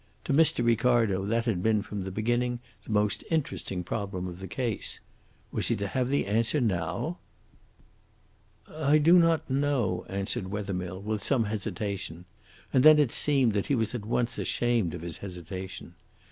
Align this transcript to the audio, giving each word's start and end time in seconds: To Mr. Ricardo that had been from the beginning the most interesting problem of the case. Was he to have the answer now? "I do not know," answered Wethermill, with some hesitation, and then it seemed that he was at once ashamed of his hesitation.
To 0.23 0.33
Mr. 0.33 0.65
Ricardo 0.65 1.25
that 1.27 1.45
had 1.45 1.61
been 1.61 1.83
from 1.83 2.03
the 2.05 2.11
beginning 2.11 2.57
the 2.81 2.91
most 2.91 3.23
interesting 3.29 3.83
problem 3.83 4.25
of 4.25 4.39
the 4.39 4.47
case. 4.47 4.99
Was 5.51 5.67
he 5.67 5.75
to 5.75 5.89
have 5.89 6.09
the 6.09 6.25
answer 6.25 6.59
now? 6.59 7.19
"I 8.67 8.97
do 8.97 9.13
not 9.19 9.47
know," 9.47 10.07
answered 10.09 10.47
Wethermill, 10.47 11.03
with 11.03 11.23
some 11.23 11.43
hesitation, 11.43 12.25
and 12.73 12.81
then 12.83 12.97
it 12.97 13.11
seemed 13.11 13.53
that 13.53 13.67
he 13.67 13.75
was 13.75 13.93
at 13.93 14.03
once 14.07 14.39
ashamed 14.39 14.95
of 14.95 15.03
his 15.03 15.17
hesitation. 15.19 15.93